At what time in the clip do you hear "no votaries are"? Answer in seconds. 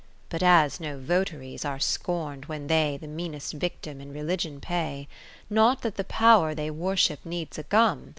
0.79-1.77